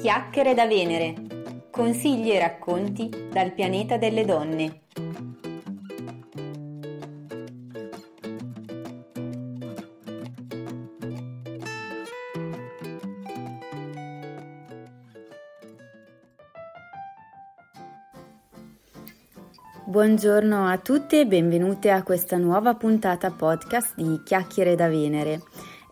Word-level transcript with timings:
Chiacchiere 0.00 0.54
da 0.54 0.66
Venere. 0.66 1.14
Consigli 1.70 2.30
e 2.30 2.38
racconti 2.38 3.10
dal 3.30 3.52
pianeta 3.52 3.98
delle 3.98 4.24
donne. 4.24 4.80
Buongiorno 19.84 20.66
a 20.66 20.78
tutte 20.78 21.20
e 21.20 21.26
benvenute 21.26 21.90
a 21.90 22.02
questa 22.02 22.38
nuova 22.38 22.74
puntata 22.74 23.30
podcast 23.32 23.96
di 23.96 24.22
Chiacchiere 24.24 24.74
da 24.76 24.88
Venere. 24.88 25.42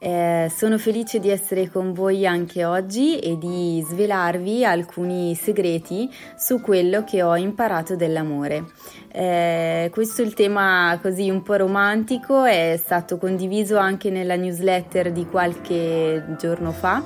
Eh, 0.01 0.51
sono 0.55 0.79
felice 0.79 1.19
di 1.19 1.29
essere 1.29 1.69
con 1.70 1.93
voi 1.93 2.25
anche 2.25 2.65
oggi 2.65 3.19
e 3.19 3.37
di 3.37 3.84
svelarvi 3.84 4.65
alcuni 4.65 5.34
segreti 5.34 6.09
su 6.37 6.61
quello 6.61 7.02
che 7.02 7.23
ho 7.23 7.37
imparato 7.37 7.97
dell'amore. 7.97 8.66
Eh, 9.11 9.91
questo 9.93 10.23
è 10.23 10.24
il 10.24 10.34
tema 10.34 10.97
così 11.02 11.29
un 11.30 11.43
po' 11.43 11.57
romantico, 11.57 12.45
è 12.45 12.79
stato 12.80 13.19
condiviso 13.19 13.77
anche 13.77 14.11
nella 14.11 14.37
newsletter 14.37 15.11
di 15.11 15.27
qualche 15.27 16.24
giorno 16.38 16.71
fa 16.71 17.02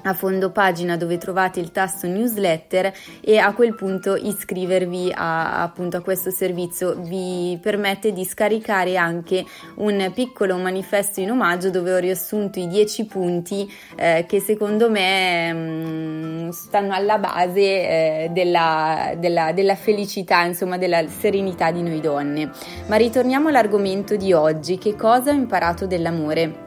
a 0.07 0.15
fondo 0.15 0.51
pagina 0.51 0.97
dove 0.97 1.19
trovate 1.19 1.61
il 1.61 1.73
tasto 1.73 2.07
newsletter 2.07 2.93
e 3.21 3.39
a 3.39 3.53
quel 3.53 3.75
punto 3.75 4.15
iscrivervi 4.15 5.13
a, 5.15 5.63
appunto 5.63 5.97
a 5.97 6.01
questo 6.01 6.31
servizio. 6.31 6.95
Vi 6.95 7.59
permette 7.61 8.13
di 8.13 8.25
scaricare 8.25 8.97
anche 8.97 9.45
un 9.77 10.11
piccolo 10.15 10.57
manifesto 10.57 11.21
in 11.21 11.31
omaggio 11.31 11.71
dove 11.71 11.93
ho 11.93 11.99
riassunto 11.99 12.59
i 12.61 12.69
10 12.69 13.07
punti 13.07 13.71
eh, 13.97 14.25
che 14.29 14.41
secondo 14.41 14.91
me 14.91 15.53
mh, 15.53 16.47
mm, 16.47 16.49
stanno 16.51 16.95
alla 16.95 17.19
base 17.19 17.61
eh, 17.61 18.31
della, 18.33 19.15
della, 19.17 19.53
della 19.53 19.75
felicità 19.75 20.43
insomma 20.43 20.79
della 20.79 21.07
serenità 21.09 21.71
di 21.71 21.83
noi 21.83 22.01
donne. 22.01 22.51
Ma 22.87 22.97
ritorniamo 22.97 23.49
all'argomento 23.49 24.15
di 24.17 24.33
oggi. 24.33 24.79
Che 24.79 24.95
cosa 24.95 25.31
ho 25.31 25.35
imparato 25.35 25.87
dell'amore 25.87 26.66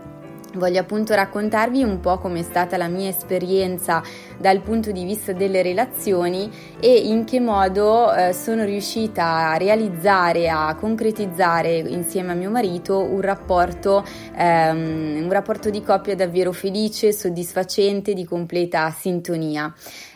Voglio 0.53 0.80
appunto 0.80 1.14
raccontarvi 1.14 1.83
un 1.83 2.00
po' 2.00 2.17
com'è 2.17 2.42
stata 2.42 2.75
la 2.75 2.88
mia 2.88 3.08
esperienza 3.08 4.02
dal 4.36 4.61
punto 4.61 4.91
di 4.91 5.03
vista 5.03 5.31
delle 5.31 5.61
relazioni 5.61 6.50
e 6.80 6.91
in 6.95 7.23
che 7.23 7.39
modo 7.39 8.11
eh, 8.11 8.33
sono 8.33 8.64
riuscita 8.64 9.52
a 9.52 9.58
realizzare, 9.58 10.50
a 10.50 10.73
concretizzare 10.75 11.78
insieme 11.78 12.31
a 12.31 12.36
mio 12.36 12.50
marito 12.50 13.00
un 13.00 13.22
rapporto, 13.22 14.03
ehm, 14.36 15.22
un 15.23 15.31
rapporto 15.31 15.69
di 15.69 15.83
coppia 15.83 16.16
davvero 16.16 16.52
felice, 16.52 17.13
soddisfacente, 17.13 18.13
di 18.13 18.25
completa 18.25 18.89
sintonia. 18.89 19.72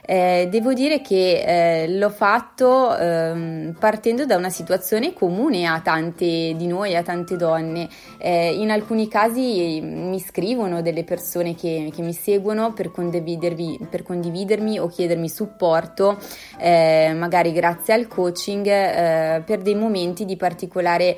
Eh, 0.05 0.49
devo 0.51 0.73
dire 0.73 0.99
che 0.99 1.83
eh, 1.83 1.87
l'ho 1.97 2.09
fatto 2.09 2.97
eh, 2.97 3.73
partendo 3.79 4.25
da 4.25 4.35
una 4.35 4.49
situazione 4.49 5.13
comune 5.13 5.65
a 5.65 5.79
tante 5.79 6.25
di 6.25 6.67
noi, 6.67 6.93
a 6.95 7.03
tante 7.03 7.37
donne. 7.37 7.87
Eh, 8.17 8.53
in 8.53 8.69
alcuni 8.69 9.07
casi 9.07 9.79
mi 9.81 10.19
scrivono 10.25 10.81
delle 10.81 11.03
persone 11.03 11.55
che, 11.55 11.91
che 11.93 12.01
mi 12.01 12.13
seguono 12.13 12.73
per, 12.73 12.91
per, 12.91 14.03
condividermi 14.03 14.79
o 14.79 14.87
chiedermi 14.87 15.29
supporto, 15.29 16.17
eh, 16.57 17.13
magari 17.15 17.51
grazie 17.51 17.93
al 17.93 18.07
coaching, 18.07 18.65
eh, 18.65 19.43
per 19.45 19.61
dei 19.61 19.75
momenti 19.75 20.25
di 20.25 20.35
particolare 20.35 21.15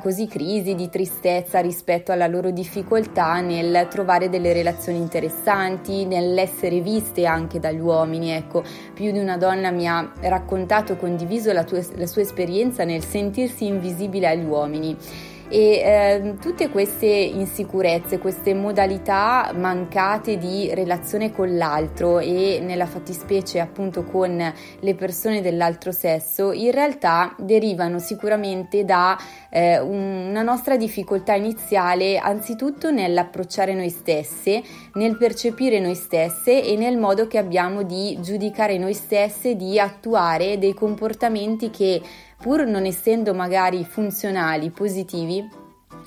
così 0.00 0.26
crisi, 0.26 0.74
di 0.74 0.88
tristezza 0.88 1.60
rispetto 1.60 2.10
alla 2.10 2.26
loro 2.26 2.50
difficoltà 2.50 3.40
nel 3.40 3.86
trovare 3.90 4.28
delle 4.28 4.52
relazioni 4.52 4.98
interessanti, 4.98 6.04
nell'essere 6.04 6.80
viste 6.80 7.26
anche 7.26 7.58
dagli 7.58 7.78
uomini, 7.78 8.30
ecco, 8.30 8.62
più 8.94 9.12
di 9.12 9.18
una 9.18 9.36
donna 9.36 9.70
mi 9.70 9.86
ha 9.86 10.12
raccontato, 10.20 10.96
condiviso 10.96 11.52
la, 11.52 11.64
tua, 11.64 11.80
la 11.94 12.06
sua 12.06 12.22
esperienza 12.22 12.84
nel 12.84 13.04
sentirsi 13.04 13.66
invisibile 13.66 14.28
agli 14.28 14.44
uomini 14.44 14.96
e 15.48 15.80
eh, 15.80 16.34
tutte 16.40 16.68
queste 16.68 17.06
insicurezze, 17.06 18.18
queste 18.18 18.52
modalità 18.54 19.52
mancate 19.54 20.36
di 20.36 20.72
relazione 20.74 21.32
con 21.32 21.56
l'altro 21.56 22.18
e 22.18 22.60
nella 22.62 22.86
fattispecie 22.86 23.58
appunto 23.58 24.04
con 24.04 24.52
le 24.80 24.94
persone 24.94 25.40
dell'altro 25.40 25.90
sesso, 25.90 26.52
in 26.52 26.70
realtà 26.70 27.34
derivano 27.38 27.98
sicuramente 27.98 28.84
da 28.84 29.18
eh, 29.50 29.80
una 29.80 30.42
nostra 30.42 30.76
difficoltà 30.76 31.34
iniziale 31.34 32.18
anzitutto 32.18 32.90
nell'approcciare 32.90 33.74
noi 33.74 33.90
stesse, 33.90 34.62
nel 34.94 35.16
percepire 35.16 35.80
noi 35.80 35.94
stesse 35.94 36.62
e 36.62 36.76
nel 36.76 36.98
modo 36.98 37.26
che 37.26 37.38
abbiamo 37.38 37.82
di 37.82 38.18
giudicare 38.20 38.76
noi 38.76 38.94
stesse, 38.94 39.56
di 39.56 39.80
attuare 39.80 40.58
dei 40.58 40.74
comportamenti 40.74 41.70
che 41.70 42.02
pur 42.40 42.64
non 42.66 42.84
essendo 42.84 43.34
magari 43.34 43.84
funzionali, 43.84 44.70
positivi, 44.70 45.46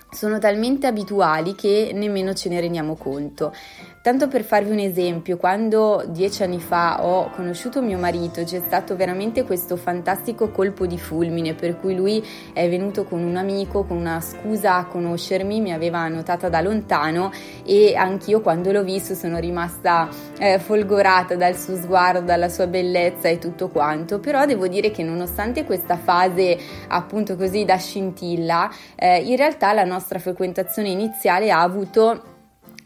sono 0.09 0.39
talmente 0.39 0.87
abituali 0.87 1.55
che 1.55 1.91
nemmeno 1.93 2.33
ce 2.33 2.49
ne 2.49 2.59
rendiamo 2.59 2.95
conto. 2.95 3.53
Tanto 4.01 4.27
per 4.27 4.43
farvi 4.43 4.71
un 4.71 4.79
esempio, 4.79 5.37
quando 5.37 6.03
dieci 6.07 6.41
anni 6.41 6.59
fa 6.59 7.05
ho 7.05 7.29
conosciuto 7.35 7.83
mio 7.83 7.99
marito 7.99 8.43
c'è 8.43 8.59
stato 8.59 8.95
veramente 8.95 9.43
questo 9.43 9.75
fantastico 9.75 10.49
colpo 10.49 10.87
di 10.87 10.97
fulmine 10.97 11.53
per 11.53 11.79
cui 11.79 11.95
lui 11.95 12.25
è 12.51 12.67
venuto 12.67 13.03
con 13.03 13.21
un 13.21 13.35
amico, 13.35 13.83
con 13.83 13.97
una 13.97 14.19
scusa 14.19 14.77
a 14.77 14.85
conoscermi, 14.85 15.61
mi 15.61 15.71
aveva 15.71 16.07
notata 16.07 16.49
da 16.49 16.61
lontano 16.61 17.31
e 17.63 17.93
anch'io 17.95 18.41
quando 18.41 18.71
l'ho 18.71 18.81
visto 18.81 19.13
sono 19.13 19.37
rimasta 19.37 20.09
eh, 20.39 20.57
folgorata 20.57 21.35
dal 21.35 21.55
suo 21.55 21.75
sguardo, 21.75 22.21
dalla 22.21 22.49
sua 22.49 22.65
bellezza 22.65 23.29
e 23.29 23.37
tutto 23.37 23.69
quanto, 23.69 24.19
però 24.19 24.47
devo 24.47 24.67
dire 24.67 24.89
che 24.89 25.03
nonostante 25.03 25.63
questa 25.63 25.97
fase 25.97 26.57
appunto 26.87 27.35
così 27.35 27.65
da 27.65 27.77
scintilla, 27.77 28.67
eh, 28.95 29.19
in 29.19 29.35
realtà 29.35 29.71
la 29.73 29.85
nostra 29.85 30.17
frequentazione 30.17 30.89
iniziale 30.89 31.51
ha 31.51 31.61
avuto 31.61 32.30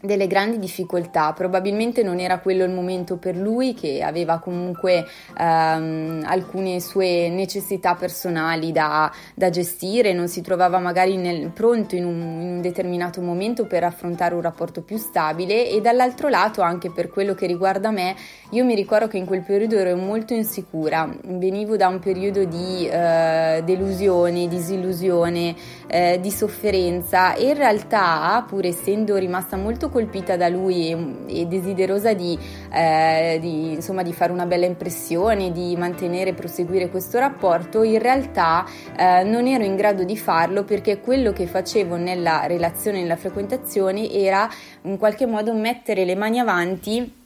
delle 0.06 0.26
grandi 0.26 0.58
difficoltà, 0.58 1.32
probabilmente 1.32 2.02
non 2.02 2.18
era 2.18 2.38
quello 2.38 2.64
il 2.64 2.70
momento 2.70 3.16
per 3.16 3.36
lui 3.36 3.74
che 3.74 4.02
aveva 4.02 4.38
comunque 4.38 5.04
ehm, 5.38 6.22
alcune 6.24 6.80
sue 6.80 7.28
necessità 7.28 7.94
personali 7.94 8.72
da, 8.72 9.12
da, 9.34 9.50
gestire, 9.50 10.12
non 10.12 10.28
si 10.28 10.40
trovava 10.40 10.78
magari 10.78 11.16
nel, 11.16 11.50
pronto 11.50 11.94
in 11.94 12.04
un, 12.04 12.20
in 12.40 12.48
un, 12.54 12.60
determinato 12.60 13.20
momento 13.20 13.66
per 13.66 13.84
affrontare 13.84 14.34
un 14.34 14.40
rapporto 14.40 14.82
più 14.82 14.96
stabile 14.96 15.68
e 15.68 15.80
dall'altro 15.80 16.28
lato 16.28 16.62
anche 16.62 16.90
per 16.90 17.10
quello 17.10 17.34
che 17.34 17.46
riguarda 17.46 17.90
me, 17.90 18.14
io 18.50 18.64
mi 18.64 18.74
ricordo 18.74 19.08
che 19.08 19.18
in 19.18 19.26
quel 19.26 19.42
periodo 19.42 19.76
ero 19.76 19.96
molto 19.96 20.32
insicura, 20.34 21.08
venivo 21.24 21.76
da 21.76 21.88
un 21.88 21.98
periodo 21.98 22.44
di 22.44 22.88
eh, 22.88 23.62
delusione, 23.64 24.48
disillusione, 24.48 25.54
eh, 25.88 26.18
di 26.20 26.30
sofferenza 26.30 27.34
e 27.34 27.48
in 27.48 27.54
realtà 27.54 28.44
pur 28.46 28.64
essendo 28.64 29.16
rimasta 29.16 29.56
molto 29.56 29.88
colpita 29.96 30.36
da 30.36 30.48
lui 30.48 30.94
e, 31.26 31.46
desiderosa 31.46 32.12
di, 32.12 32.38
eh, 32.70 33.38
di, 33.40 33.72
insomma, 33.72 34.02
di, 34.02 34.12
fare 34.12 34.30
una 34.30 34.44
bella 34.44 34.66
impressione, 34.66 35.52
di 35.52 35.74
mantenere 35.74 36.30
e 36.30 36.34
proseguire 36.34 36.90
questo 36.90 37.18
rapporto, 37.18 37.82
in 37.82 37.98
realtà 37.98 38.66
eh, 38.94 39.22
non 39.22 39.46
ero 39.46 39.64
in 39.64 39.74
grado 39.74 40.04
di 40.04 40.18
farlo 40.18 40.64
perché 40.64 41.00
quello 41.00 41.32
che 41.32 41.46
facevo 41.46 41.96
nella 41.96 42.44
relazione, 42.46 43.00
nella 43.00 43.16
frequentazione 43.16 44.12
era 44.12 44.46
in 44.82 44.98
qualche 44.98 45.24
modo 45.24 45.54
mettere 45.54 46.04
le 46.04 46.14
mani 46.14 46.40
avanti 46.40 47.24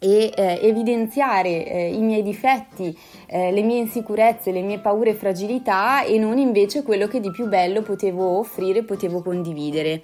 e 0.00 0.32
eh, 0.34 0.58
evidenziare 0.62 1.64
eh, 1.64 1.94
i 1.94 2.00
miei 2.00 2.22
difetti, 2.22 2.96
eh, 3.26 3.52
le 3.52 3.62
mie 3.62 3.78
insicurezze, 3.78 4.50
le 4.50 4.62
mie 4.62 4.80
paure 4.80 5.10
e 5.10 5.14
fragilità 5.14 6.02
e 6.02 6.18
non 6.18 6.38
invece 6.38 6.82
quello 6.82 7.06
che 7.06 7.20
di 7.20 7.30
più 7.30 7.46
bello 7.46 7.82
potevo 7.82 8.38
offrire, 8.38 8.82
potevo 8.82 9.22
condividere 9.22 10.02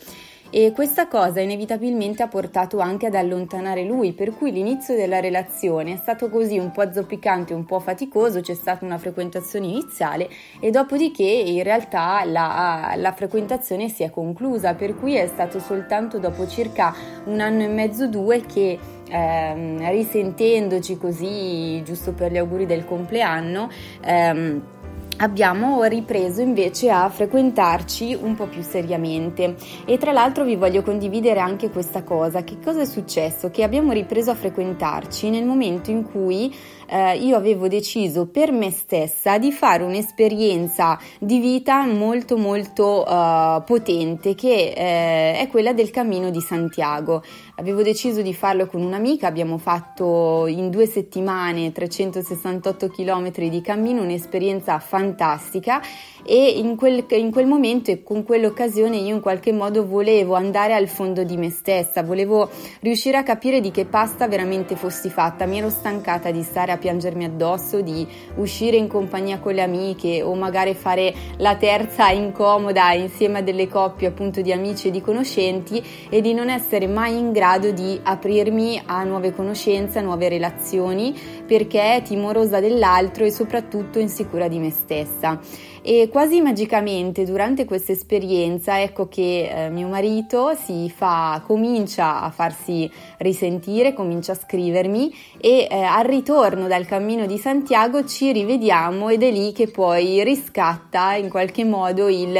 e 0.50 0.72
questa 0.72 1.08
cosa 1.08 1.40
inevitabilmente 1.40 2.22
ha 2.22 2.28
portato 2.28 2.78
anche 2.78 3.06
ad 3.06 3.14
allontanare 3.14 3.84
lui, 3.84 4.12
per 4.12 4.34
cui 4.34 4.52
l'inizio 4.52 4.94
della 4.94 5.20
relazione 5.20 5.94
è 5.94 5.96
stato 5.96 6.28
così 6.28 6.58
un 6.58 6.70
po' 6.70 6.92
zoppicante, 6.92 7.54
un 7.54 7.64
po' 7.64 7.80
faticoso, 7.80 8.40
c'è 8.40 8.54
stata 8.54 8.84
una 8.84 8.98
frequentazione 8.98 9.66
iniziale 9.66 10.28
e 10.60 10.70
dopodiché 10.70 11.24
in 11.24 11.62
realtà 11.62 12.24
la, 12.24 12.94
la 12.96 13.12
frequentazione 13.12 13.88
si 13.88 14.02
è 14.02 14.10
conclusa, 14.10 14.74
per 14.74 14.96
cui 14.96 15.14
è 15.14 15.26
stato 15.26 15.58
soltanto 15.58 16.18
dopo 16.18 16.46
circa 16.46 16.94
un 17.24 17.40
anno 17.40 17.62
e 17.62 17.68
mezzo, 17.68 18.06
due 18.06 18.40
che 18.46 18.78
ehm, 19.08 19.90
risentendoci 19.90 20.96
così, 20.96 21.82
giusto 21.84 22.12
per 22.12 22.32
gli 22.32 22.38
auguri 22.38 22.66
del 22.66 22.84
compleanno, 22.84 23.70
ehm, 24.04 24.62
abbiamo 25.18 25.84
ripreso 25.84 26.40
invece 26.40 26.90
a 26.90 27.08
frequentarci 27.08 28.18
un 28.20 28.34
po' 28.34 28.46
più 28.46 28.62
seriamente. 28.62 29.56
E 29.84 29.98
tra 29.98 30.12
l'altro 30.12 30.44
vi 30.44 30.56
voglio 30.56 30.82
condividere 30.82 31.40
anche 31.40 31.70
questa 31.70 32.02
cosa. 32.02 32.44
Che 32.44 32.58
cosa 32.62 32.80
è 32.80 32.86
successo? 32.86 33.50
Che 33.50 33.62
abbiamo 33.62 33.92
ripreso 33.92 34.30
a 34.30 34.34
frequentarci 34.34 35.30
nel 35.30 35.44
momento 35.44 35.90
in 35.90 36.04
cui 36.04 36.54
eh, 36.88 37.16
io 37.16 37.36
avevo 37.36 37.68
deciso 37.68 38.26
per 38.26 38.52
me 38.52 38.70
stessa 38.70 39.38
di 39.38 39.52
fare 39.52 39.82
un'esperienza 39.82 40.98
di 41.18 41.40
vita 41.40 41.84
molto 41.84 42.36
molto 42.36 43.04
uh, 43.06 43.62
potente 43.64 44.34
che 44.34 44.72
eh, 44.76 45.38
è 45.38 45.48
quella 45.50 45.72
del 45.72 45.90
cammino 45.90 46.30
di 46.30 46.40
Santiago. 46.40 47.22
Avevo 47.58 47.82
deciso 47.82 48.20
di 48.20 48.34
farlo 48.34 48.66
con 48.66 48.82
un'amica, 48.82 49.26
abbiamo 49.26 49.56
fatto 49.56 50.46
in 50.46 50.68
due 50.68 50.84
settimane 50.84 51.72
368 51.72 52.88
km 52.88 53.30
di 53.48 53.62
cammino, 53.62 54.02
un'esperienza 54.02 54.78
fantastica 54.78 55.80
e 56.22 56.58
in 56.58 56.76
quel, 56.76 57.06
in 57.08 57.30
quel 57.30 57.46
momento 57.46 57.90
e 57.90 58.02
con 58.02 58.24
quell'occasione 58.24 58.98
io 58.98 59.14
in 59.14 59.22
qualche 59.22 59.52
modo 59.52 59.86
volevo 59.86 60.34
andare 60.34 60.74
al 60.74 60.86
fondo 60.86 61.24
di 61.24 61.38
me 61.38 61.48
stessa, 61.48 62.02
volevo 62.02 62.50
riuscire 62.80 63.16
a 63.16 63.22
capire 63.22 63.60
di 63.60 63.70
che 63.70 63.86
pasta 63.86 64.28
veramente 64.28 64.76
fossi 64.76 65.08
fatta, 65.08 65.46
mi 65.46 65.56
ero 65.56 65.70
stancata 65.70 66.30
di 66.30 66.42
stare 66.42 66.72
a 66.72 66.76
piangermi 66.76 67.24
addosso, 67.24 67.80
di 67.80 68.06
uscire 68.34 68.76
in 68.76 68.86
compagnia 68.86 69.38
con 69.38 69.54
le 69.54 69.62
amiche 69.62 70.20
o 70.20 70.34
magari 70.34 70.74
fare 70.74 71.14
la 71.38 71.56
terza 71.56 72.10
incomoda 72.10 72.92
insieme 72.92 73.38
a 73.38 73.42
delle 73.42 73.66
coppie 73.66 74.08
appunto 74.08 74.42
di 74.42 74.52
amici 74.52 74.88
e 74.88 74.90
di 74.90 75.00
conoscenti 75.00 75.82
e 76.10 76.20
di 76.20 76.34
non 76.34 76.50
essere 76.50 76.86
mai 76.86 77.16
in 77.16 77.32
grado 77.32 77.44
di 77.72 77.98
aprirmi 78.02 78.82
a 78.84 79.04
nuove 79.04 79.32
conoscenze, 79.32 80.00
a 80.00 80.02
nuove 80.02 80.28
relazioni 80.28 81.16
perché 81.46 82.02
timorosa 82.04 82.58
dell'altro 82.58 83.24
e 83.24 83.30
soprattutto 83.30 84.00
insicura 84.00 84.48
di 84.48 84.58
me 84.58 84.70
stessa. 84.70 85.40
E 85.88 86.08
quasi 86.10 86.40
magicamente 86.40 87.24
durante 87.24 87.64
questa 87.64 87.92
esperienza 87.92 88.82
ecco 88.82 89.06
che 89.06 89.48
eh, 89.48 89.70
mio 89.70 89.86
marito 89.86 90.52
si 90.56 90.92
fa, 90.92 91.40
comincia 91.46 92.22
a 92.22 92.30
farsi 92.30 92.90
risentire, 93.18 93.94
comincia 93.94 94.32
a 94.32 94.34
scrivermi 94.34 95.14
e 95.40 95.68
eh, 95.70 95.82
al 95.82 96.04
ritorno 96.04 96.66
dal 96.66 96.86
cammino 96.86 97.24
di 97.26 97.38
Santiago 97.38 98.04
ci 98.04 98.32
rivediamo 98.32 99.10
ed 99.10 99.22
è 99.22 99.30
lì 99.30 99.52
che 99.52 99.68
poi 99.68 100.24
riscatta 100.24 101.14
in 101.14 101.28
qualche 101.28 101.64
modo 101.64 102.08
il 102.08 102.36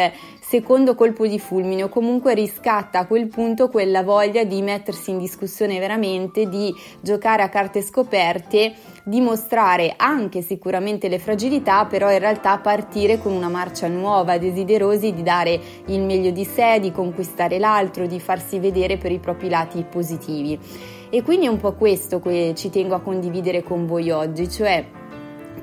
secondo 0.49 0.95
colpo 0.95 1.27
di 1.27 1.41
fulmine 1.41 1.83
o 1.83 1.89
comunque 1.89 2.33
riscatta 2.33 3.01
a 3.01 3.07
quel 3.07 3.27
punto 3.27 3.69
quella 3.69 4.05
voglia 4.05 4.45
di 4.45 4.63
mettersi 4.63 5.11
in 5.11 5.19
discussione 5.19 5.81
veramente, 5.81 6.49
di 6.49 6.73
giocare 7.01 7.43
a 7.43 7.49
carte 7.49 7.83
scoperte, 7.83 8.75
dimostrare 9.03 9.95
anche 9.97 10.43
sicuramente 10.43 11.09
le 11.09 11.19
fragilità, 11.19 11.85
però 11.87 12.13
in 12.13 12.21
realtà 12.21 12.59
partire 12.59 13.19
con 13.19 13.33
una 13.33 13.49
marcia 13.49 13.89
nuova, 13.89 14.39
desiderosi 14.39 15.13
di 15.13 15.25
dare 15.25 15.61
il 15.87 16.01
meglio 16.03 16.31
di 16.31 16.45
sé, 16.45 16.79
di 16.81 16.93
conquistare 16.93 17.59
l'altro, 17.59 18.07
di 18.07 18.21
farsi 18.21 18.61
vedere 18.61 18.99
per 18.99 19.11
i 19.11 19.19
propri 19.19 19.49
lati 19.49 19.83
positivi. 19.83 20.57
E 21.11 21.23
quindi 21.25 21.47
è 21.47 21.49
un 21.49 21.59
po' 21.59 21.75
questo 21.75 22.21
che 22.21 22.53
ci 22.55 22.71
tengo 22.71 22.95
a 22.95 23.01
condividere 23.01 23.65
con 23.65 23.85
voi 23.85 24.13
oggi, 24.13 24.49
cioè 24.49 24.85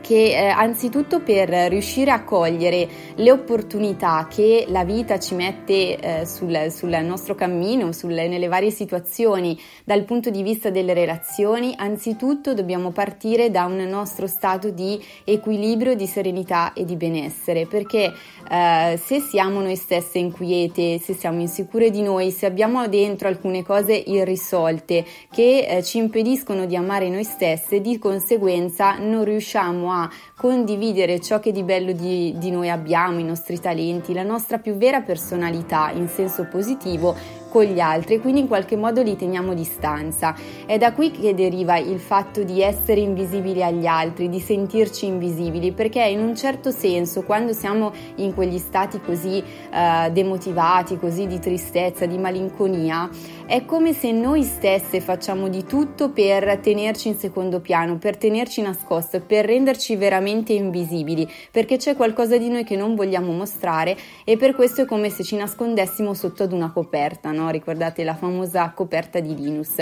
che 0.01 0.35
eh, 0.35 0.47
anzitutto 0.47 1.21
per 1.21 1.49
riuscire 1.69 2.11
a 2.11 2.23
cogliere 2.23 2.87
le 3.15 3.31
opportunità 3.31 4.27
che 4.29 4.65
la 4.69 4.83
vita 4.83 5.19
ci 5.19 5.35
mette 5.35 5.97
eh, 5.97 6.25
sul, 6.25 6.67
sul, 6.69 6.97
nostro 7.03 7.35
cammino, 7.35 7.91
sul, 7.91 8.13
nelle 8.13 8.47
varie 8.47 8.71
situazioni 8.71 9.59
dal 9.83 10.03
punto 10.03 10.29
di 10.29 10.43
vista 10.43 10.69
delle 10.69 10.93
relazioni, 10.93 11.73
anzitutto 11.77 12.53
dobbiamo 12.53 12.91
partire 12.91 13.49
da 13.49 13.65
un 13.65 13.77
nostro 13.77 14.27
stato 14.27 14.69
di 14.69 15.01
equilibrio, 15.23 15.95
di 15.95 16.07
serenità 16.07 16.73
e 16.73 16.85
di 16.85 16.95
benessere, 16.95 17.65
perché 17.65 18.11
eh, 18.49 18.99
se 19.03 19.19
siamo 19.19 19.61
noi 19.61 19.75
stesse 19.75 20.19
inquiete, 20.19 20.99
se 20.99 21.13
siamo 21.13 21.39
insicure 21.41 21.89
di 21.89 22.01
noi, 22.01 22.31
se 22.31 22.45
abbiamo 22.45 22.87
dentro 22.87 23.27
alcune 23.27 23.63
cose 23.63 23.93
irrisolte 23.93 25.05
che 25.31 25.65
eh, 25.67 25.83
ci 25.83 25.97
impediscono 25.97 26.65
di 26.65 26.75
amare 26.75 27.09
noi 27.09 27.23
stesse, 27.23 27.81
di 27.81 27.97
conseguenza 27.99 28.97
non 28.97 29.23
riusciamo 29.23 29.91
a 29.91 30.09
condividere 30.35 31.19
ciò 31.19 31.39
che 31.39 31.51
di 31.51 31.63
bello 31.63 31.91
di, 31.91 32.33
di 32.37 32.51
noi 32.51 32.69
abbiamo, 32.69 33.19
i 33.19 33.23
nostri 33.23 33.59
talenti, 33.59 34.13
la 34.13 34.23
nostra 34.23 34.57
più 34.57 34.75
vera 34.75 35.01
personalità 35.01 35.91
in 35.91 36.07
senso 36.07 36.47
positivo 36.49 37.41
con 37.53 37.65
gli 37.65 37.79
altri 37.79 38.15
e 38.15 38.19
quindi 38.19 38.39
in 38.39 38.47
qualche 38.47 38.75
modo 38.75 39.03
li 39.03 39.15
teniamo 39.15 39.53
distanza. 39.53 40.35
È 40.65 40.79
da 40.79 40.91
qui 40.91 41.11
che 41.11 41.35
deriva 41.35 41.77
il 41.77 41.99
fatto 41.99 42.41
di 42.41 42.63
essere 42.63 43.01
invisibili 43.01 43.63
agli 43.63 43.85
altri, 43.85 44.27
di 44.27 44.39
sentirci 44.39 45.05
invisibili, 45.05 45.71
perché 45.71 46.01
in 46.01 46.19
un 46.19 46.35
certo 46.35 46.71
senso 46.71 47.21
quando 47.21 47.53
siamo 47.53 47.93
in 48.15 48.33
quegli 48.33 48.57
stati 48.57 48.99
così 48.99 49.37
uh, 49.37 50.11
demotivati, 50.11 50.97
così 50.97 51.27
di 51.27 51.37
tristezza, 51.37 52.07
di 52.07 52.17
malinconia, 52.17 53.07
è 53.45 53.65
come 53.65 53.93
se 53.93 54.11
noi 54.11 54.41
stesse 54.41 54.99
facciamo 54.99 55.47
di 55.47 55.63
tutto 55.63 56.09
per 56.09 56.57
tenerci 56.57 57.09
in 57.09 57.19
secondo 57.19 57.59
piano, 57.59 57.97
per 57.99 58.17
tenerci 58.17 58.63
nascosto, 58.63 59.21
per 59.21 59.45
renderci 59.45 59.95
veramente 59.95 60.53
invisibili, 60.53 61.29
perché 61.51 61.77
c'è 61.77 61.95
qualcosa 61.95 62.35
di 62.37 62.49
noi 62.49 62.63
che 62.63 62.75
non 62.75 62.95
vogliamo 62.95 63.31
mostrare 63.31 63.95
e 64.23 64.37
per 64.37 64.55
questo 64.55 64.81
è 64.81 64.85
come 64.85 65.11
se 65.11 65.23
ci 65.23 65.35
nascondessimo 65.35 66.15
sotto 66.15 66.41
ad 66.41 66.51
una 66.51 66.71
coperta, 66.71 67.31
no? 67.31 67.42
No? 67.43 67.49
ricordate 67.49 68.03
la 68.03 68.15
famosa 68.15 68.71
coperta 68.71 69.19
di 69.19 69.35
Linus. 69.35 69.75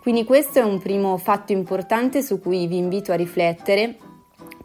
Quindi 0.00 0.24
questo 0.24 0.58
è 0.58 0.62
un 0.62 0.78
primo 0.78 1.16
fatto 1.16 1.52
importante 1.52 2.22
su 2.22 2.40
cui 2.40 2.66
vi 2.66 2.76
invito 2.76 3.12
a 3.12 3.16
riflettere 3.16 3.96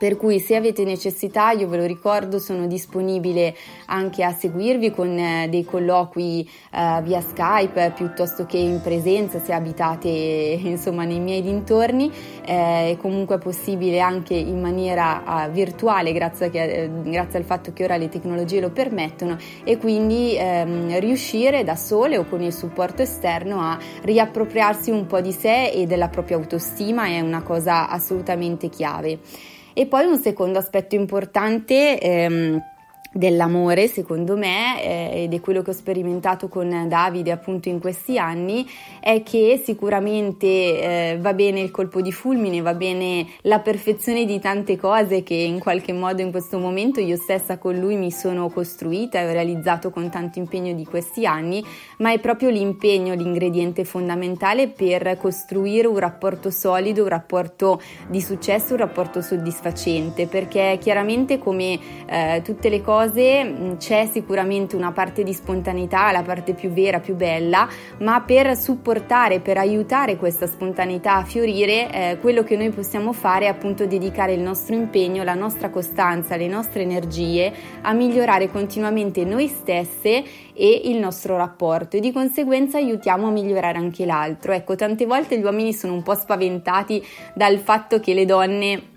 per 0.06 0.18
cui 0.18 0.40
se 0.40 0.56
avete 0.56 0.84
necessità, 0.84 1.50
io 1.50 1.68
ve 1.68 1.78
lo 1.78 1.86
ricordo, 1.86 2.38
sono 2.38 2.68
disponibile 2.68 3.56
anche 3.88 4.24
a 4.24 4.32
seguirvi 4.32 4.92
con 4.92 5.18
eh, 5.18 5.48
dei 5.50 5.66
colloqui 5.66 6.48
eh, 6.72 7.02
via 7.02 7.22
Skype 7.22 7.92
piuttosto 7.96 8.46
che 8.46 8.58
in 8.58 8.82
presenza 8.84 9.40
se 9.40 9.52
abitate 9.52 10.08
insomma 10.08 11.06
nei 11.06 11.20
miei 11.20 11.42
dintorni, 11.42 12.12
eh, 12.46 12.92
è 12.92 12.98
comunque 13.02 13.40
possibile 13.40 14.00
anche 14.00 14.36
in 14.36 14.62
maniera 14.62 15.48
uh, 15.48 15.50
virtuale 15.50 16.14
grazie, 16.14 16.52
che, 16.52 16.84
eh, 16.84 16.90
grazie, 17.02 17.40
al 17.40 17.46
fatto 17.46 17.74
che 17.74 17.84
ora 17.84 17.98
le 17.98 18.08
tecnologie 18.08 18.60
lo 18.60 18.70
permettono 18.70 19.40
e 19.64 19.80
quindi 19.80 20.36
ehm, 20.38 21.00
riuscire 21.00 21.64
da 21.64 21.76
sole 21.76 22.20
o 22.20 22.26
con 22.26 22.44
il 22.44 22.54
supporto 22.54 23.02
esterno 23.02 23.60
a 23.60 23.80
riappropriarsi 24.04 24.92
un 24.92 25.08
po' 25.08 25.20
di 25.20 25.32
sé 25.32 25.72
e 25.72 25.88
della 25.88 26.10
propria 26.10 26.38
autostima 26.38 27.08
è 27.08 27.22
una 27.22 27.42
cosa 27.42 27.90
assolutamente 27.90 28.70
chiave. 28.70 29.54
E 29.78 29.88
poi 29.88 30.06
un 30.06 30.18
secondo 30.18 30.58
aspetto 30.58 30.96
importante 30.96 32.00
ehm, 32.00 32.62
dell'amore, 33.16 33.88
secondo 33.88 34.36
me, 34.36 34.84
eh, 34.84 35.24
ed 35.24 35.34
è 35.34 35.40
quello 35.40 35.62
che 35.62 35.70
ho 35.70 35.74
sperimentato 35.74 36.50
con 36.50 36.88
Davide 36.90 37.32
appunto 37.32 37.70
in 37.70 37.80
questi 37.80 38.18
anni, 38.18 38.68
è 39.00 39.24
che 39.24 39.62
sicuramente 39.64 40.46
eh, 40.48 41.18
va 41.22 41.34
bene 41.34 41.62
il 41.62 41.72
colpo 41.72 42.02
di 42.02 42.12
fulmine, 42.12 42.60
va 42.60 42.74
bene 42.74 43.26
la 43.44 43.60
perfezione 43.60 44.26
di 44.26 44.38
tante 44.42 44.76
cose 44.76 45.24
che 45.24 45.34
in 45.34 45.60
qualche 45.60 45.94
modo 45.94 46.22
in 46.22 46.32
questo 46.32 46.60
momento 46.60 47.00
io 47.00 47.16
stessa 47.16 47.58
con 47.58 47.78
lui 47.80 47.96
mi 47.96 48.12
sono 48.12 48.50
costruita 48.50 49.22
e 49.22 49.30
ho 49.30 49.32
realizzato 49.32 49.92
con 49.92 50.10
tanto 50.10 50.40
impegno 50.40 50.74
di 50.74 50.84
questi 50.84 51.26
anni, 51.26 51.64
ma 52.00 52.12
è 52.12 52.20
proprio 52.20 52.50
l'impegno 52.50 53.14
l'ingrediente 53.14 53.86
fondamentale 53.86 54.68
per 54.68 55.18
costruire 55.18 55.88
un 55.88 56.00
rapporto 56.00 56.52
solido, 56.52 57.04
un 57.04 57.10
rapporto 57.10 57.82
di 58.10 58.20
successo, 58.20 58.74
un 58.74 58.80
rapporto 58.80 59.22
soddisfacente, 59.22 60.28
perché 60.28 60.78
chiaramente 60.82 61.38
come 61.38 61.80
eh, 62.08 62.42
tutte 62.44 62.68
le 62.68 62.82
cose 62.82 63.04
cose 63.06 63.44
mm, 63.44 63.76
c'è 63.78 64.08
sicuramente 64.12 64.76
una 64.76 64.92
parte 64.92 65.24
di 65.24 65.34
spontaneità, 65.34 66.12
la 66.12 66.24
parte 66.24 66.54
più 66.54 66.70
vera, 66.70 67.00
più 67.00 67.16
bella, 67.16 67.68
ma 68.00 68.22
per 68.22 68.58
supportare, 68.58 69.40
per 69.40 69.58
aiutare 69.58 70.18
questa 70.18 70.48
spontaneità 70.48 71.16
a 71.16 71.24
fiorire, 71.24 71.92
eh, 71.92 72.18
quello 72.20 72.44
che 72.44 72.58
noi 72.58 72.70
possiamo 72.72 73.14
fare 73.14 73.46
è 73.46 73.50
appunto 73.50 73.86
dedicare 73.86 74.34
il 74.34 74.42
nostro 74.42 74.76
impegno, 74.76 75.24
la 75.24 75.34
nostra 75.34 75.70
costanza, 75.70 76.36
le 76.36 76.48
nostre 76.48 76.82
energie 76.82 77.54
a 77.82 77.94
migliorare 77.94 78.50
continuamente 78.50 79.24
noi 79.24 79.48
stesse 79.48 80.24
e 80.54 80.82
il 80.86 80.98
nostro 80.98 81.38
rapporto 81.38 81.98
e 81.98 82.00
di 82.00 82.12
conseguenza 82.12 82.78
aiutiamo 82.78 83.28
a 83.28 83.32
migliorare 83.32 83.78
anche 83.78 84.06
l'altro. 84.06 84.54
Ecco, 84.54 84.76
tante 84.76 85.06
volte 85.06 85.38
gli 85.38 85.44
uomini 85.44 85.74
sono 85.74 85.94
un 85.94 86.04
po' 86.04 86.16
spaventati 86.16 87.04
dal 87.34 87.58
fatto 87.58 88.00
che 88.00 88.14
le 88.14 88.26
donne 88.26 88.94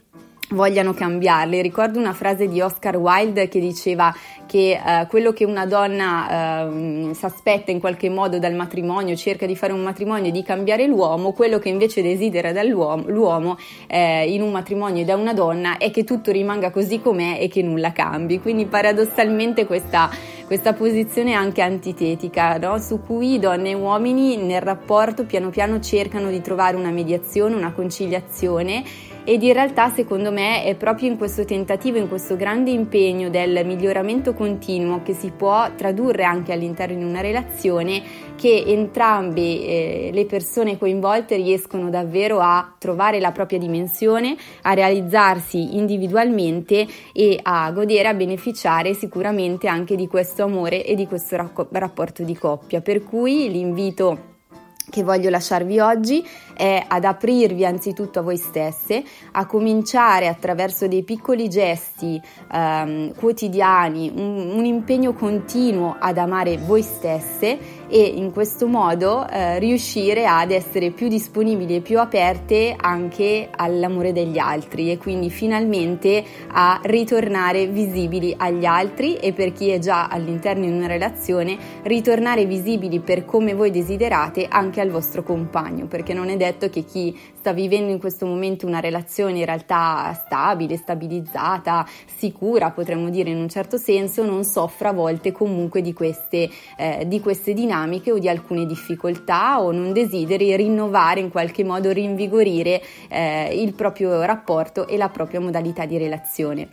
vogliano 0.51 0.95
cambiarle. 0.95 1.63
Ricordo 1.63 1.99
una 1.99 2.13
frase 2.13 2.49
di 2.49 2.61
Oscar 2.61 2.97
Wilde 2.97 3.49
che 3.49 3.61
diceva 3.61 4.15
che 4.47 4.73
eh, 4.73 5.07
quello 5.09 5.33
che 5.33 5.45
una 5.45 5.67
donna 5.67 6.69
eh, 6.69 7.15
si 7.15 7.25
aspetta 7.25 7.71
in 7.71 7.81
qualche 7.81 8.09
modo 8.09 8.39
dal 8.39 8.55
matrimonio, 8.55 9.15
cerca 9.15 9.47
di 9.47 9.57
fare 9.57 9.73
un 9.73 9.83
matrimonio 9.83 10.29
e 10.29 10.33
di 10.33 10.43
cambiare 10.43 10.87
l'uomo, 10.87 11.33
quello 11.33 11.59
che 11.59 11.69
invece 11.69 12.03
desidera 12.03 12.53
dall'uomo 12.53 13.05
l'uomo, 13.07 13.59
eh, 13.87 14.33
in 14.33 14.43
un 14.43 14.51
matrimonio 14.51 15.05
da 15.05 15.17
una 15.17 15.35
donna 15.35 15.77
è 15.77 15.91
che 15.91 16.05
tutto 16.05 16.31
rimanga 16.31 16.71
così 16.71 17.01
com'è 17.01 17.39
e 17.41 17.49
che 17.49 17.63
nulla 17.63 17.93
cambi. 17.93 18.41
Quindi 18.41 18.67
paradossalmente 18.67 19.67
questa, 19.67 20.11
questa 20.47 20.73
posizione 20.73 21.33
è 21.33 21.35
anche 21.35 21.61
antitetica, 21.61 22.57
no? 22.59 22.79
su 22.79 23.01
cui 23.05 23.39
donne 23.39 23.71
e 23.71 23.75
uomini 23.75 24.37
nel 24.37 24.63
rapporto 24.63 25.25
piano 25.25 25.51
piano 25.51 25.81
cercano 25.81 26.31
di 26.31 26.41
trovare 26.41 26.77
una 26.77 26.91
mediazione, 26.91 27.55
una 27.55 27.73
conciliazione 27.73 28.85
ed 29.29 29.43
in 29.43 29.53
realtà 29.53 29.91
secondo 29.91 30.33
me 30.33 30.65
è 30.65 30.75
proprio 30.75 31.11
in 31.11 31.19
questo 31.19 31.45
tentativo, 31.45 31.99
in 31.99 32.09
questo 32.09 32.35
grande 32.35 32.71
impegno 32.71 33.29
del 33.29 33.67
miglioramento 33.67 34.33
continuo 34.33 35.03
che 35.03 35.13
si 35.13 35.31
può 35.37 35.71
tradurre 35.77 36.25
anche 36.25 36.51
all'interno 36.51 36.97
di 36.97 37.05
una 37.05 37.21
relazione 37.21 38.03
che 38.37 38.65
entrambe 38.67 39.43
eh, 39.43 40.11
le 40.15 40.25
persone 40.25 40.79
coinvolte 40.79 41.37
riescono 41.37 41.91
davvero 41.91 42.41
a 42.41 42.75
trovare 42.79 43.21
la 43.21 43.31
propria 43.31 43.59
dimensione, 43.59 44.35
a 44.63 44.73
realizzarsi 44.73 45.77
individualmente 45.77 46.87
e 47.13 47.39
a 47.43 47.71
godere, 47.71 48.09
a 48.09 48.15
beneficiare 48.15 48.95
sicuramente 48.95 49.69
anche 49.69 49.95
di 49.95 50.07
questo 50.07 50.45
amore 50.45 50.87
e 50.87 50.95
di 50.95 51.07
questo 51.07 51.37
rapporto 51.69 52.23
di 52.23 52.35
coppia. 52.35 52.81
Per 52.81 53.05
cui 53.05 53.51
l'invito 53.51 54.37
che 54.91 55.03
voglio 55.03 55.31
lasciarvi 55.31 55.79
oggi 55.81 56.27
è 56.48 56.48
ad 56.59 57.05
aprirvi 57.05 57.65
anzitutto 57.65 58.19
a 58.19 58.23
voi 58.23 58.37
stesse, 58.37 59.05
a 59.33 59.47
cominciare 59.47 60.27
attraverso 60.27 60.89
dei 60.89 61.05
piccoli 61.05 61.49
gesti 61.49 62.21
ehm, 62.53 63.15
quotidiani, 63.15 64.13
un, 64.15 64.53
un, 64.57 64.65
impegno 64.65 65.13
continuo 65.13 65.97
ad 65.99 66.19
amare 66.19 66.59
voi 66.59 66.83
stesse 66.83 67.87
e 67.89 68.03
in 68.03 68.33
questo 68.33 68.67
modo 68.67 69.27
eh, 69.29 69.59
riuscire 69.59 70.27
ad 70.27 70.51
essere 70.51 70.91
più 70.91 71.09
disponibili 71.09 71.77
e 71.77 71.81
più 71.81 71.99
aperte 72.01 72.75
anche 72.77 73.49
all'amore 73.55 74.13
degli 74.13 74.39
altri 74.39 74.91
e 74.91 74.99
quindi 74.99 75.31
finalmente 75.31 76.25
a 76.49 76.81
ritornare 76.83 77.67
visibili 77.67 78.35
agli 78.37 78.65
altri 78.65 79.17
e 79.17 79.33
per 79.33 79.53
chi 79.53 79.69
è 79.71 79.79
già 79.79 80.09
all'interno 80.09 80.67
di 80.67 80.73
una 80.73 80.87
relazione 80.87 81.57
ritornare 81.83 82.45
visibili 82.45 83.01
per 83.01 83.25
come 83.25 83.55
voi 83.55 83.71
desiderate 83.71 84.47
anche 84.49 84.81
al 84.81 84.91
vostro 84.91 85.23
compagno 85.23 85.87
perché 85.87 86.13
non 86.13 86.29
è 86.29 86.37
detto 86.37 86.48
detto 86.51 86.69
che 86.69 86.85
chi 86.85 87.17
sta 87.39 87.53
vivendo 87.53 87.91
in 87.91 87.99
questo 87.99 88.27
momento 88.27 88.67
una 88.67 88.81
relazione 88.81 89.39
in 89.39 89.45
realtà 89.45 90.13
stabile, 90.15 90.77
stabilizzata, 90.77 91.87
sicura, 92.17 92.71
potremmo 92.71 93.11
dire 93.11 93.31
in 93.31 93.39
un 93.39 93.49
certo 93.49 93.77
senso, 93.77 94.25
non 94.25 94.45
soffra 94.45 94.91
a 94.91 94.93
volte 94.93 95.33
comunque 95.33 95.83
di 95.83 95.93
queste, 95.93 96.49
eh, 96.77 97.05
di 97.07 97.21
queste 97.21 97.55
dinamiche 97.55 98.13
o 98.13 98.19
di 98.19 98.29
alcune 98.29 98.67
difficoltà 98.67 99.63
o 99.63 99.73
non 99.73 99.93
desideri 99.93 100.55
rinnovare 100.57 101.21
in 101.21 101.31
qualche 101.31 101.65
modo, 101.65 101.93
rinvigorire 101.93 102.83
eh, 103.09 103.61
il 103.61 103.75
proprio 103.75 104.23
rapporto 104.23 104.87
e 104.87 104.97
la 104.97 105.09
propria 105.09 105.41
modalità 105.41 105.87
di 105.87 105.99
relazione. 105.99 106.69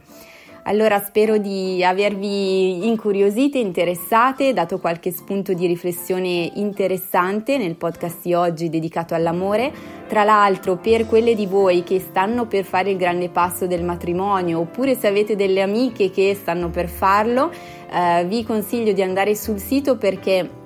Allora 0.68 1.00
spero 1.00 1.38
di 1.38 1.84
avervi 1.84 2.88
incuriosite, 2.88 3.60
interessate, 3.60 4.52
dato 4.52 4.80
qualche 4.80 5.12
spunto 5.12 5.54
di 5.54 5.68
riflessione 5.68 6.50
interessante 6.56 7.60
nel 7.60 7.76
podcast 7.76 8.24
di 8.24 8.34
oggi 8.34 8.68
dedicato 8.68 9.14
all'amore. 9.14 9.72
Tra 10.08 10.24
l'altro, 10.24 10.78
per 10.78 11.06
quelle 11.06 11.36
di 11.36 11.46
voi 11.46 11.84
che 11.84 12.00
stanno 12.00 12.48
per 12.48 12.64
fare 12.64 12.90
il 12.90 12.98
grande 12.98 13.30
passo 13.30 13.68
del 13.68 13.84
matrimonio, 13.84 14.58
oppure 14.58 14.96
se 14.96 15.06
avete 15.06 15.36
delle 15.36 15.62
amiche 15.62 16.10
che 16.10 16.34
stanno 16.34 16.72
per 16.72 16.90
farlo, 16.90 17.52
eh, 17.52 18.26
vi 18.26 18.44
consiglio 18.44 18.92
di 18.92 19.04
andare 19.04 19.36
sul 19.36 19.60
sito 19.60 19.98
perché 19.98 20.64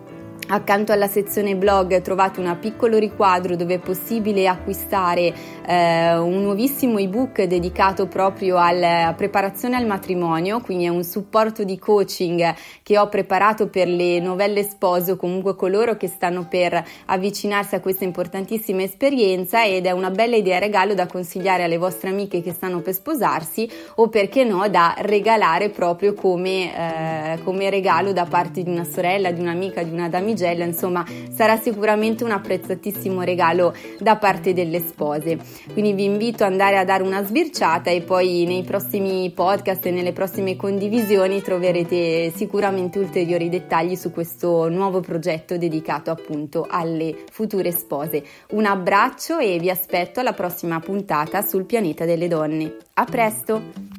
Accanto 0.51 0.91
alla 0.91 1.05
sezione 1.05 1.55
blog 1.55 2.01
trovate 2.01 2.39
un 2.39 2.57
piccolo 2.59 2.97
riquadro 2.97 3.55
dove 3.55 3.75
è 3.75 3.79
possibile 3.79 4.47
acquistare 4.47 5.31
eh, 5.63 6.17
un 6.17 6.41
nuovissimo 6.41 6.97
ebook 6.97 7.43
dedicato 7.43 8.07
proprio 8.07 8.57
alla 8.57 9.13
preparazione 9.15 9.75
al 9.75 9.85
matrimonio, 9.85 10.59
quindi 10.59 10.85
è 10.85 10.87
un 10.87 11.03
supporto 11.03 11.63
di 11.63 11.77
coaching 11.77 12.55
che 12.81 12.97
ho 12.97 13.07
preparato 13.09 13.67
per 13.67 13.87
le 13.87 14.19
novelle 14.19 14.63
spose 14.63 15.11
o 15.11 15.15
comunque 15.17 15.55
coloro 15.55 15.95
che 15.97 16.07
stanno 16.07 16.47
per 16.47 16.83
avvicinarsi 17.05 17.75
a 17.75 17.79
questa 17.79 18.05
importantissima 18.05 18.81
esperienza 18.81 19.63
ed 19.63 19.85
è 19.85 19.91
una 19.91 20.09
bella 20.09 20.35
idea 20.35 20.57
regalo 20.57 20.95
da 20.95 21.05
consigliare 21.05 21.61
alle 21.61 21.77
vostre 21.77 22.09
amiche 22.09 22.41
che 22.41 22.53
stanno 22.53 22.81
per 22.81 22.95
sposarsi 22.95 23.69
o 23.97 24.09
perché 24.09 24.43
no 24.45 24.67
da 24.67 24.95
regalare 24.97 25.69
proprio 25.69 26.15
come, 26.15 27.35
eh, 27.35 27.43
come 27.43 27.69
regalo 27.69 28.13
da 28.13 28.25
parte 28.25 28.63
di 28.63 28.69
una 28.71 28.83
sorella, 28.83 29.29
di 29.29 29.41
un'amica, 29.41 29.83
di 29.83 29.91
una 29.91 30.09
damigella 30.09 30.37
Margella, 30.39 30.63
insomma 30.63 31.05
sarà 31.31 31.57
sicuramente 31.57 32.23
un 32.23 32.31
apprezzatissimo 32.31 33.21
regalo 33.21 33.75
da 33.99 34.15
parte 34.15 34.53
delle 34.53 34.79
spose. 34.79 35.37
Quindi 35.73 35.93
vi 35.93 36.05
invito 36.05 36.43
ad 36.43 36.51
andare 36.51 36.77
a 36.77 36.85
dare 36.85 37.03
una 37.03 37.23
sbirciata 37.23 37.89
e 37.89 38.01
poi 38.01 38.45
nei 38.45 38.63
prossimi 38.63 39.29
podcast 39.31 39.85
e 39.85 39.91
nelle 39.91 40.13
prossime 40.13 40.55
condivisioni 40.55 41.41
troverete 41.41 42.31
sicuramente 42.33 42.99
ulteriori 42.99 43.49
dettagli 43.49 43.95
su 43.95 44.11
questo 44.11 44.69
nuovo 44.69 45.01
progetto 45.01 45.57
dedicato 45.57 46.09
appunto 46.11 46.65
alle 46.69 47.25
future 47.29 47.71
spose. 47.71 48.23
Un 48.51 48.65
abbraccio 48.65 49.37
e 49.37 49.59
vi 49.59 49.69
aspetto 49.69 50.21
alla 50.21 50.33
prossima 50.33 50.79
puntata 50.79 51.41
sul 51.41 51.65
pianeta 51.65 52.05
delle 52.05 52.27
donne. 52.27 52.77
A 52.93 53.05
presto! 53.05 53.98